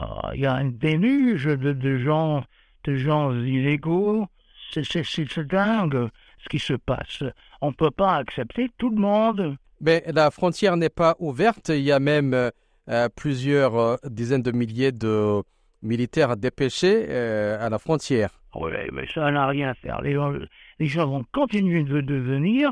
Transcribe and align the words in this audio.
Ah, 0.00 0.30
Il 0.34 0.40
y 0.40 0.46
a 0.46 0.54
un 0.54 0.70
déluge 0.70 1.44
de, 1.44 1.72
de 1.72 1.98
gens, 1.98 2.44
de 2.84 2.94
gens 2.96 3.32
illégaux. 3.32 4.26
C'est- 4.72 4.84
C'est 4.84 5.04
c'est 5.04 5.46
dingue 5.46 6.08
ce 6.42 6.48
qui 6.48 6.58
se 6.58 6.74
passe. 6.74 7.22
On 7.60 7.68
ne 7.68 7.74
peut 7.74 7.90
pas 7.90 8.16
accepter 8.16 8.70
tout 8.78 8.88
le 8.90 8.96
monde. 9.00 9.56
Mais 9.80 10.02
la 10.14 10.30
frontière 10.30 10.76
n'est 10.76 10.88
pas 11.04 11.16
ouverte. 11.18 11.68
Il 11.68 11.82
y 11.82 11.92
a 11.92 12.00
même 12.00 12.32
euh, 12.34 12.50
euh, 12.88 13.08
plusieurs 13.14 13.76
euh, 13.76 13.96
dizaines 14.08 14.42
de 14.42 14.52
milliers 14.52 14.92
de 14.92 15.42
militaires 15.82 16.36
dépêchés 16.36 17.06
euh, 17.08 17.58
à 17.66 17.68
la 17.68 17.78
frontière. 17.78 18.30
Oui, 18.54 18.70
mais 18.92 19.06
ça 19.14 19.30
n'a 19.30 19.46
rien 19.46 19.68
à 19.70 19.74
faire. 19.74 20.00
Les 20.02 20.14
gens, 20.14 20.32
les 20.78 20.86
gens 20.86 21.06
vont 21.06 21.24
continuer 21.32 21.82
de, 21.84 22.00
de 22.00 22.14
venir. 22.16 22.70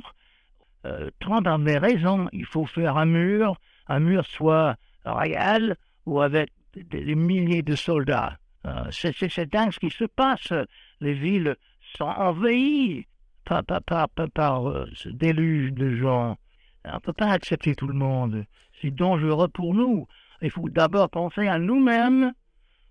Trump 1.21 1.47
avait 1.47 1.79
raison. 1.79 2.29
Il 2.33 2.47
faut 2.47 2.65
faire 2.65 2.97
un 2.97 3.05
mur, 3.05 3.57
un 3.89 4.01
mur 4.01 4.25
soit 4.27 4.77
réel 5.05 5.77
ou 6.07 6.21
avec 6.21 6.51
des, 6.85 7.15
milliers 7.15 7.63
de 7.63 7.75
soldats. 7.77 8.39
Euh, 8.67 8.85
c'est- 8.91 9.51
dingue 9.51 9.73
ce 9.73 9.79
qui 9.79 9.91
se 9.91 10.05
passe. 10.05 10.53
Les 11.01 11.15
villes 11.15 11.57
sont 11.97 12.05
envahies 12.05 13.07
par, 13.45 13.65
par, 13.65 13.81
par, 13.83 14.09
par- 14.35 14.69
euh, 14.69 14.87
ce 14.95 15.09
déluge 15.09 15.73
de 15.73 15.97
gens. 15.97 16.37
On 16.85 16.95
ne 16.95 16.99
peut 17.01 17.13
pas 17.13 17.31
accepter 17.31 17.75
tout 17.75 17.87
le 17.87 17.95
monde. 17.95 18.45
C'est 18.81 18.91
dangereux 18.95 19.49
pour 19.49 19.75
nous. 19.75 20.07
Il 20.43 20.51
faut 20.51 20.69
d'abord 20.69 21.09
penser 21.11 21.47
à 21.49 21.59
nous-mêmes, 21.59 22.33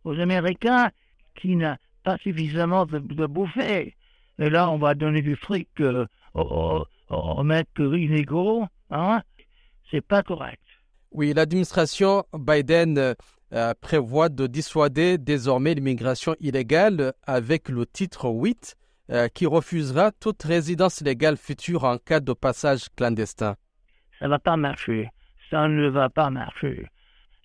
aux 0.04 0.20
Américains 0.20 0.90
qui 1.36 1.56
n'ont 1.56 1.78
pas 2.04 2.18
suffisamment 2.18 2.86
de, 2.86 3.00
de 3.00 3.26
bouffer. 3.26 3.96
Et 4.40 4.50
là, 4.50 4.70
on 4.70 4.78
va 4.78 4.94
donner 4.96 5.22
du 5.22 5.36
fric 5.36 5.70
euh, 5.80 6.06
aux, 6.34 6.84
aux- 7.10 7.16
aux 7.16 7.44
mecs 7.44 7.68
illégaux. 7.80 8.66
Hein? 8.90 9.22
C'est 9.92 10.02
pas 10.06 10.24
correct. 10.24 10.62
Oui, 11.12 11.34
l'administration 11.34 12.24
Biden 12.34 13.16
euh, 13.54 13.74
prévoit 13.80 14.30
de 14.30 14.46
dissuader 14.46 15.18
désormais 15.18 15.74
l'immigration 15.74 16.36
illégale 16.40 17.14
avec 17.26 17.70
le 17.70 17.86
titre 17.86 18.28
8 18.30 18.76
euh, 19.10 19.30
qui 19.30 19.46
refusera 19.46 20.12
toute 20.12 20.44
résidence 20.44 21.02
légale 21.02 21.38
future 21.38 21.86
en 21.86 21.98
cas 21.98 22.20
de 22.20 22.34
passage 22.34 22.88
clandestin. 22.98 23.56
Ça 24.20 24.28
va 24.28 24.38
pas 24.38 24.58
marcher. 24.58 25.10
Ça 25.50 25.70
ne 25.70 25.88
va 25.88 26.10
pas 26.10 26.30
marcher. 26.30 26.88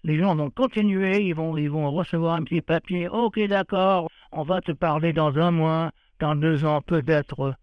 Les 0.03 0.19
gens 0.19 0.35
vont 0.35 0.51
continuer, 0.51 1.23
ils 1.23 1.35
vont, 1.35 1.57
ils 1.57 1.71
vont 1.71 1.89
recevoir 1.93 2.35
un 2.35 2.43
petit 2.43 2.63
papier. 2.63 3.07
Ok, 3.09 3.39
d'accord, 3.47 4.11
on 4.33 4.43
va 4.43 4.61
te 4.61 4.73
parler 4.73 5.13
dans 5.13 5.39
un 5.39 5.53
mois, 5.53 5.93
dans 6.19 6.35
deux 6.35 6.65
ans 6.65 6.83
peut-être. 6.83 7.55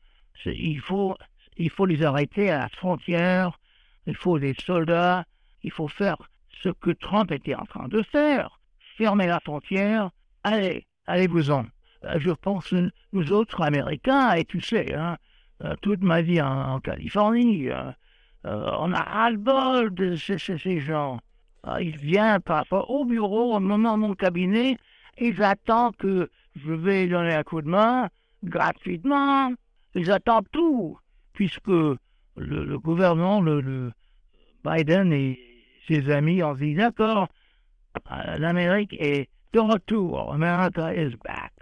Il 0.46 0.80
faut, 0.80 1.18
il 1.58 1.70
faut 1.70 1.86
les 1.86 2.04
arrêter 2.04 2.50
à 2.50 2.60
la 2.60 2.70
frontière. 2.70 3.60
Il 4.08 4.16
faut 4.16 4.40
des 4.40 4.56
soldats. 4.66 5.26
Il 5.64 5.72
faut 5.72 5.90
faire 5.90 6.16
ce 6.62 6.70
que 6.70 6.92
Trump 6.92 7.32
était 7.32 7.56
en 7.56 7.66
train 7.66 7.88
de 7.88 8.02
faire. 8.04 8.60
Fermer 8.98 9.28
la 9.28 9.40
frontière. 9.40 10.10
Allez, 10.44 10.86
allez-vous-en. 11.08 11.66
Euh, 12.06 12.20
Je 12.20 12.32
pense, 12.32 12.74
nous 13.14 13.32
autres 13.32 13.62
Américains, 13.62 14.34
et 14.34 14.46
tu 14.46 14.62
sais, 14.62 14.94
hein, 14.94 15.18
euh, 15.64 15.76
toute 15.82 16.02
ma 16.02 16.22
vie 16.22 16.42
en, 16.42 16.80
Californie, 16.80 17.70
euh, 17.70 17.92
on 18.44 18.94
a 18.94 19.02
ras-le-bol 19.02 19.94
de 19.94 20.16
ces, 20.16 20.80
gens. 20.80 21.20
Ils 21.80 21.98
viennent 21.98 22.40
parfois 22.40 22.90
au 22.90 23.04
bureau, 23.04 23.56
au 23.56 23.60
moment 23.60 23.98
de 23.98 24.02
mon 24.02 24.16
cabinet, 24.16 24.78
et 25.18 25.34
j'attends 25.34 25.92
que 25.92 26.30
je 26.56 26.72
vais 26.72 27.08
donner 27.08 27.36
un 27.36 27.44
coup 27.44 27.62
de 27.62 27.68
main 27.68 28.08
gratuitement. 28.44 29.52
Ils 29.94 30.10
attendent 30.12 30.48
tout, 30.54 30.98
puisque 31.34 31.68
le, 31.68 32.78
gouvernement, 32.78 33.42
le, 33.42 33.92
Biden 34.64 35.12
et 35.12 35.49
ses 35.88 36.10
amis 36.12 36.44
ont 36.44 36.56
dit 36.56 36.76
d'accord, 36.76 37.28
euh, 38.12 38.38
l'Amérique 38.38 38.96
est 39.00 39.30
de 39.54 39.60
retour. 39.60 40.34
America 40.34 40.94
is 40.94 41.16
back. 41.24 41.54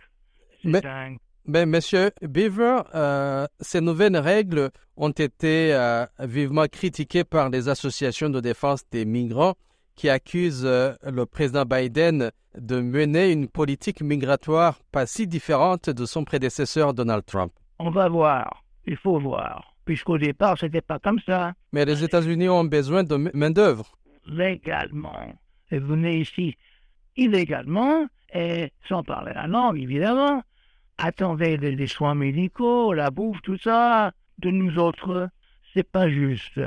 Mais-. 0.64 1.18
Mais 1.50 1.66
Monsieur 1.66 2.12
Beaver, 2.22 2.82
euh, 2.94 3.48
ces 3.62 3.80
nouvelles 3.80 4.18
règles 4.18 4.70
ont 4.98 5.12
été 5.12 5.74
euh, 5.74 6.06
vivement 6.20 6.66
critiquées 6.70 7.24
par 7.24 7.50
les 7.50 7.70
associations 7.70 8.30
de 8.30 8.42
défense 8.42 8.84
des 8.92 9.06
migrants 9.06 9.54
qui 9.96 10.10
accusent 10.10 10.66
euh, 10.66 10.92
le 11.10 11.26
président 11.26 11.64
Biden 11.64 12.32
de 12.58 12.82
mener 12.82 13.32
une 13.32 13.48
politique 13.48 14.02
migratoire 14.02 14.80
pas 14.92 15.06
si 15.06 15.26
différente 15.26 15.90
de 15.90 16.06
son 16.06 16.26
prédécesseur 16.26 16.94
Donald 16.94 17.26
Trump. 17.26 17.54
On 17.80 17.92
va 17.92 18.10
voir. 18.10 18.66
Il 18.86 18.98
faut 18.98 19.18
voir. 19.18 19.74
Puisqu'au 19.86 20.18
départ, 20.18 20.58
c'était 20.60 20.82
pas 20.82 21.00
comme 21.00 21.20
ça. 21.26 21.54
Mais 21.72 21.86
les 21.86 22.04
États-Unis 22.04 22.50
ont 22.50 22.66
besoin 22.66 23.04
de 23.04 23.16
main-d'œuvre. 23.34 23.98
Légalement. 24.28 25.34
Et 25.72 25.80
venez 25.80 26.20
ici 26.20 26.56
illégalement, 27.16 28.08
et 28.34 28.72
sans 28.88 29.04
parler 29.04 29.34
la 29.34 29.48
langue, 29.48 29.80
évidemment. 29.80 30.44
Attendez 30.98 31.58
des, 31.58 31.76
des 31.76 31.88
soins 31.88 32.16
médicaux, 32.16 32.94
la 32.94 33.12
bouffe, 33.12 33.42
tout 33.44 33.58
ça. 33.58 34.12
De 34.40 34.50
nous 34.52 34.78
autres, 34.78 35.30
c'est 35.74 35.90
pas 35.90 36.10
juste. 36.10 36.60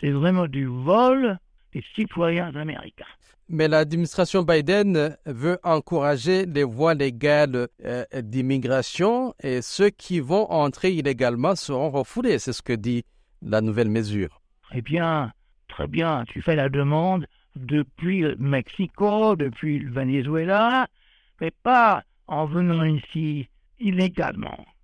C'est 0.00 0.10
vraiment 0.10 0.46
du 0.46 0.66
vol 0.66 1.38
des 1.72 1.84
citoyens 1.94 2.54
américains. 2.54 3.04
Mais 3.50 3.66
l'administration 3.66 4.42
Biden 4.42 5.16
veut 5.24 5.58
encourager 5.62 6.44
les 6.44 6.64
voies 6.64 6.92
légales 6.92 7.68
euh, 7.84 8.04
d'immigration 8.20 9.34
et 9.42 9.62
ceux 9.62 9.88
qui 9.88 10.20
vont 10.20 10.50
entrer 10.50 10.92
illégalement 10.92 11.56
seront 11.56 11.90
refoulés. 11.90 12.38
C'est 12.38 12.52
ce 12.52 12.60
que 12.60 12.74
dit 12.74 13.04
la 13.40 13.62
nouvelle 13.62 13.88
mesure. 13.88 14.42
Eh 14.74 14.82
bien, 14.82 15.32
très 15.68 15.86
bien, 15.86 16.24
tu 16.26 16.42
fais 16.42 16.56
la 16.56 16.68
demande 16.68 17.26
depuis 17.56 18.20
le 18.20 18.36
Mexico, 18.36 19.36
depuis 19.36 19.78
le 19.78 19.90
Venezuela, 19.90 20.88
mais 21.40 21.50
pas 21.50 22.02
en 22.26 22.46
venant 22.46 22.84
ici 22.84 23.48
illégalement. 23.78 24.66